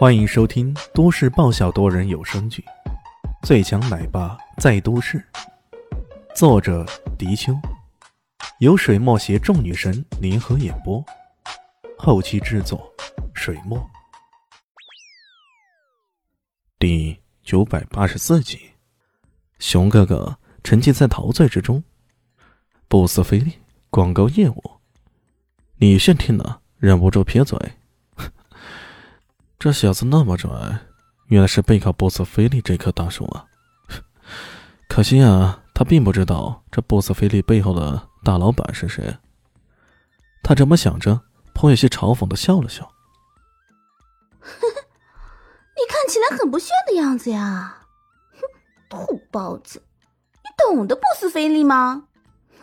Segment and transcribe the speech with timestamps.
[0.00, 2.64] 欢迎收听都市爆笑多人有声剧
[3.46, 5.22] 《最强奶爸在都市》，
[6.34, 6.86] 作者：
[7.18, 7.52] 迪秋，
[8.60, 11.04] 由水墨携众女神联合演播，
[11.98, 12.90] 后期制作：
[13.34, 13.78] 水墨。
[16.78, 18.58] 第九百八十四集，
[19.58, 21.84] 熊哥哥沉浸在陶醉之中。
[22.88, 23.52] 布斯菲利
[23.90, 24.62] 广告业务，
[25.76, 27.58] 李炫听了忍不住撇嘴。
[29.60, 30.48] 这小子那么拽，
[31.26, 33.44] 原来是背靠波斯菲利这棵大树啊！
[34.88, 39.14] 可惜啊，他并不知道这波斯菲利背后的大老板是谁。
[40.42, 41.20] 他这么想着，
[41.52, 42.90] 颇有些嘲讽的笑了笑
[44.40, 47.82] ：“你看起来很不屑的样子呀！
[48.32, 48.40] 哼，
[49.06, 49.82] 土包子，
[50.36, 52.04] 你懂得波斯菲利吗？”
[52.58, 52.62] 哼。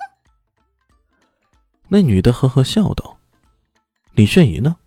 [1.89, 3.19] 那女的呵呵笑道
[4.13, 4.77] ：“李炫仪呢？”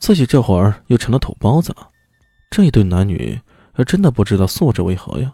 [0.00, 1.88] 自己这会儿又成了土包子了，
[2.50, 3.38] 这一对男女
[3.72, 5.32] 还真的不知道素质为何呀！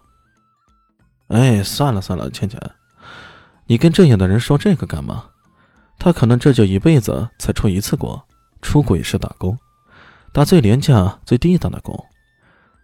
[1.29, 2.61] 哎，算了算了，倩倩，
[3.67, 5.25] 你跟这样的人说这个干嘛？
[5.99, 8.23] 他可能这就一辈子才出一次国，
[8.61, 9.57] 出轨是打工，
[10.33, 12.05] 打最廉价、最低档的工。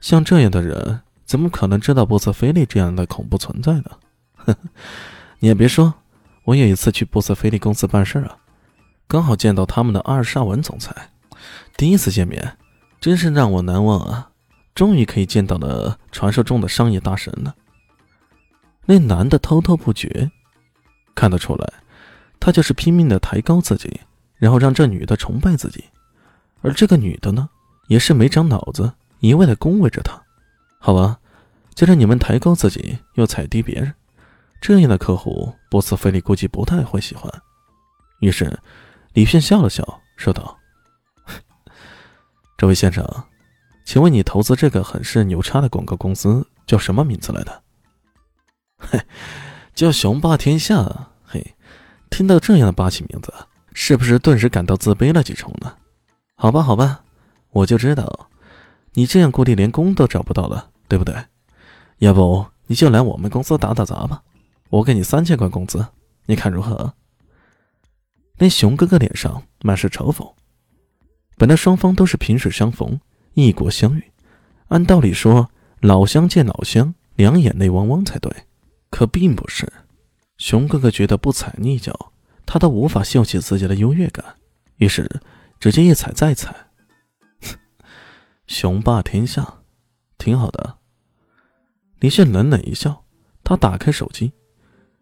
[0.00, 3.90] 像这样的人，怎么可能知道波斯菲利这样的恐怖存在呢？
[4.36, 4.58] 呵呵，
[5.40, 5.92] 你也别说，
[6.44, 8.38] 我有一次去波斯菲利公司办事啊，
[9.08, 11.10] 刚好见到他们的阿尔沙文总裁。
[11.76, 12.56] 第一次见面，
[13.00, 14.30] 真是让我难忘啊！
[14.74, 17.54] 终于可以见到了传说中的商业大神了。
[18.86, 20.30] 那男的滔滔不绝，
[21.14, 21.72] 看得出来，
[22.38, 24.00] 他就是拼命的抬高自己，
[24.36, 25.84] 然后让这女的崇拜自己。
[26.60, 27.48] 而这个女的呢，
[27.88, 30.20] 也是没长脑子，一味的恭维着他。
[30.78, 31.18] 好吧，
[31.74, 33.92] 既然你们抬高自己，又踩低别人，
[34.60, 37.32] 这样的客户，波斯菲利估计不太会喜欢。
[38.20, 38.58] 于是，
[39.12, 40.56] 李炫笑了笑，说道。
[42.62, 43.04] 这位先生，
[43.84, 47.62] 请问你投资这个很是牛叉的广告公司叫什么名字来的？
[48.78, 49.00] 嘿，
[49.74, 51.08] 叫雄霸天下。
[51.24, 51.56] 嘿，
[52.08, 53.34] 听到这样的霸气名字，
[53.72, 55.74] 是不是顿时感到自卑了几重呢？
[56.36, 57.02] 好吧，好吧，
[57.50, 58.30] 我就知道，
[58.92, 61.16] 你这样估计连工都找不到了，对不对？
[61.98, 64.22] 要不你就来我们公司打打杂吧，
[64.68, 65.84] 我给你三千块工资，
[66.26, 66.94] 你看如何？
[68.36, 70.32] 那熊哥哥脸上满是嘲讽。
[71.42, 73.00] 本来双方都是萍水相逢，
[73.34, 74.12] 异国相遇，
[74.68, 78.32] 按道理说老乡见老乡，两眼泪汪汪才对，
[78.90, 79.72] 可并不是。
[80.38, 82.12] 熊哥哥觉得不踩你一脚，
[82.46, 84.36] 他都无法秀起自己的优越感，
[84.76, 85.20] 于是
[85.58, 86.54] 直接一踩再踩。
[88.46, 89.62] 雄霸天下，
[90.18, 90.78] 挺好的。
[91.98, 93.04] 李炫冷冷一笑，
[93.42, 94.32] 他打开手机，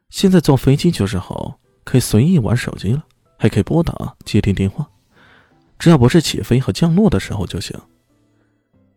[0.09, 3.05] 现在坐飞机就是好，可以随意玩手机了，
[3.37, 4.91] 还可以拨打接听电话。
[5.81, 7.77] 只要不是起飞和降落的时候就行。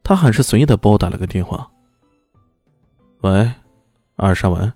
[0.03, 1.71] 他很是随意的拨打了个电话。
[3.21, 3.31] 喂，
[4.17, 4.71] 阿尔沙文，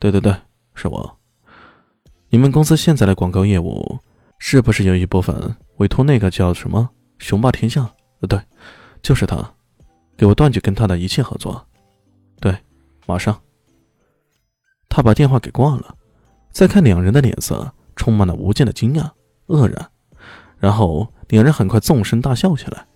[0.00, 0.34] 对对对，
[0.74, 1.18] 是我。
[2.28, 3.98] 你们公司现在的广告业务
[4.40, 7.88] 是不是有一部分委托那个叫什么“雄霸天下”？
[8.20, 8.40] 呃，对，
[9.00, 9.54] 就是他，
[10.16, 11.64] 给我断绝跟他的一切合作。
[12.40, 12.58] 对，
[13.06, 13.40] 马上。
[14.88, 15.94] 他把电话给挂了，
[16.50, 19.08] 再看两人的脸色，充满了无尽的惊讶、
[19.46, 19.88] 愕然，
[20.58, 21.12] 然后。
[21.28, 22.86] 两人很快纵声大笑起来，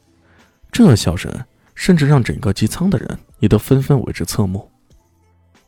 [0.70, 1.30] 这笑声
[1.74, 4.70] 甚至让整个机舱的人也都纷纷为之侧目。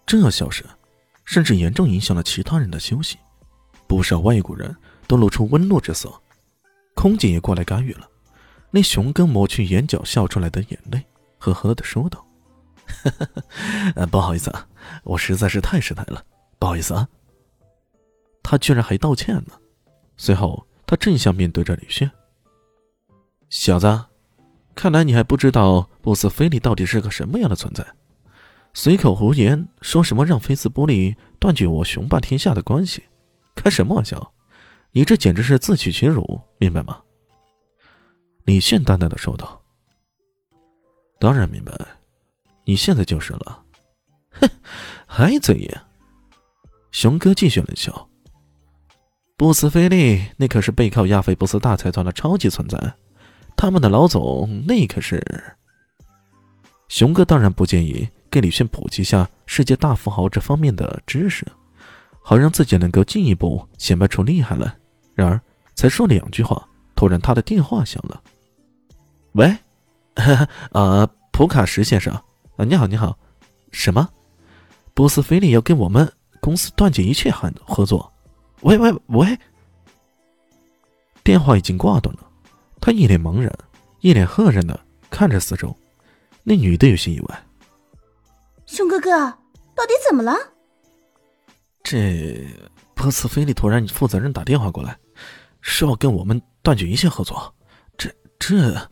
[0.06, 0.66] 这笑声
[1.26, 3.18] 甚至严重影响了其他人的休息，
[3.86, 4.74] 不少外国人
[5.06, 6.10] 都露出温怒之色。
[6.94, 8.08] 空姐也过来干预了，
[8.70, 11.04] 那熊哥抹去眼角笑出来的眼泪，
[11.36, 12.26] 呵呵的说道：
[14.10, 14.66] “不好意思啊，
[15.02, 16.24] 我实在是太失态了，
[16.58, 17.06] 不好意思啊。”
[18.42, 19.60] 他居然还道歉了。
[20.16, 22.10] 随后，他正向面对着李炫。
[23.48, 24.04] 小子，
[24.74, 27.86] 看来你还不知道布斯菲利到底是个什么样的存在，
[28.72, 33.02] 随口胡言说什么让菲斯波利断绝我雄霸天下的关系，
[33.54, 34.32] 开什么玩笑？
[34.90, 37.00] 你这简直是自取其辱，明白吗？
[38.44, 39.60] 李炫淡淡的说道。
[41.18, 41.72] 当然明白，
[42.64, 43.64] 你现在就是了。
[44.30, 44.48] 哼，
[45.06, 45.70] 还嘴硬？
[46.90, 48.08] 熊哥继续冷笑。
[49.36, 52.78] 布斯菲利那可是背靠亚非布斯大财团的超级存在。
[53.56, 55.20] 他们的老总那可是
[56.88, 61.44] 熊哥，当然不介意给李炫普及下世界大富豪这方面的知识，
[62.22, 64.72] 好让自己能够进一步显摆出厉害来。
[65.14, 65.40] 然而
[65.74, 68.22] 才说两句话，突然他的电话响了。
[69.32, 69.56] 喂，
[70.70, 72.14] 啊， 普卡什先生，
[72.56, 73.18] 啊，你好，你好，
[73.72, 74.08] 什么？
[74.94, 76.08] 波斯菲利要跟我们
[76.40, 78.12] 公司断绝一切合合作？
[78.64, 79.38] 喂喂喂，
[81.22, 82.26] 电话已经挂断了。
[82.80, 83.52] 他一脸茫然，
[84.00, 84.78] 一脸愕然的
[85.10, 85.74] 看着四周。
[86.42, 87.46] 那女的有些意外
[88.64, 89.10] ：“熊哥哥，
[89.74, 90.34] 到底怎么了？”
[91.84, 92.42] 这
[92.94, 94.98] 波斯菲利突然负责人打电话过来，
[95.60, 97.54] 说要跟我们断绝一切合作。
[97.98, 98.90] 这这，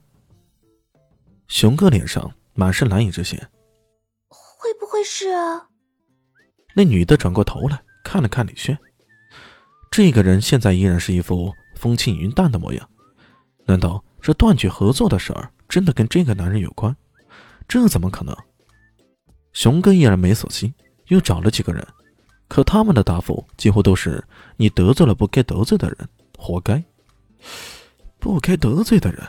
[1.48, 3.38] 熊哥脸上满是难以置信。
[4.28, 5.28] 会不会是？
[6.74, 8.78] 那女的转过头来看了看李炫，
[9.92, 12.88] 这个人现在依然是一副风轻云淡的模样。
[13.66, 16.96] 难道这断绝合作的事儿真的跟这个男人有关？
[17.68, 18.34] 这怎么可能？
[19.52, 20.72] 熊哥依然没死心，
[21.08, 21.86] 又找了几个人。
[22.48, 24.24] 可他们的答复几乎都是
[24.56, 26.82] ：“你得罪了不该得罪的人，活该。”
[28.18, 29.22] 不该得罪的人，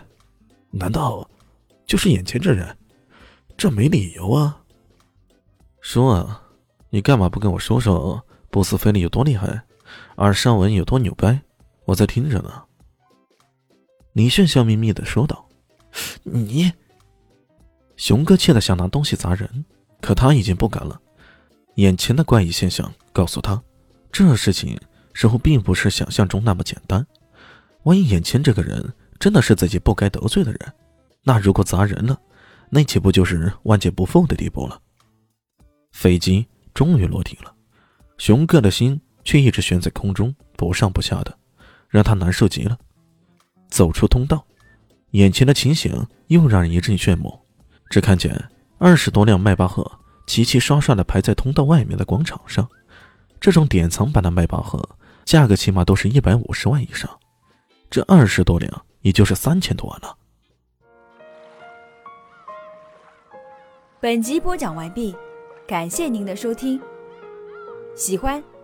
[0.72, 1.30] 难道
[1.86, 2.78] 就是眼前这人？
[3.58, 4.62] 这没理由啊！
[5.82, 6.42] 说啊，
[6.90, 9.62] 你干嘛不跟我说说波斯菲利有多厉害，
[10.16, 11.42] 而尚文有多牛掰？
[11.86, 12.64] 我在听着呢。
[14.14, 15.48] 李炫笑眯眯的说道
[16.24, 16.72] ：“你……”
[17.98, 19.66] 熊哥气得想拿东西砸人，
[20.02, 21.00] 可他已经不敢了。
[21.76, 22.92] 眼前的怪异现象。
[23.14, 23.62] 告诉他，
[24.12, 24.76] 这事情
[25.14, 27.06] 似乎并不是想象中那么简单。
[27.84, 30.60] 万一眼前这个人真的是自己不该得罪的人，
[31.22, 32.20] 那如果砸人了，
[32.72, 34.82] 那岂不就是万劫不复的地步了？
[35.92, 37.54] 飞机终于落地了，
[38.18, 41.38] 熊哥的心却一直悬在空中，不上不下的，
[41.90, 42.78] 让他难受极了。
[43.70, 44.46] 走出通道，
[45.12, 47.40] 眼前的情形又让人一阵炫目。
[47.90, 48.50] 只看见
[48.80, 52.68] 二十多辆迈巴赫齐齐刷刷的排在通道外面的广场上。
[53.40, 54.82] 这种典藏版的迈巴赫，
[55.26, 57.10] 价格起码都是一百五十万以上，
[57.90, 60.18] 这二十多辆也就是三千多万了。
[64.00, 65.16] 本集播讲完毕，
[65.68, 66.82] 感谢您的收听。
[67.96, 68.44] 喜欢